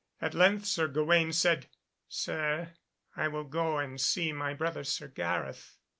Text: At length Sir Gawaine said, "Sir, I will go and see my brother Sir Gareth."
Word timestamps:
At 0.19 0.33
length 0.33 0.65
Sir 0.65 0.87
Gawaine 0.87 1.31
said, 1.31 1.67
"Sir, 2.07 2.73
I 3.15 3.27
will 3.27 3.43
go 3.43 3.77
and 3.77 4.01
see 4.01 4.31
my 4.33 4.51
brother 4.55 4.83
Sir 4.83 5.07
Gareth." 5.07 5.77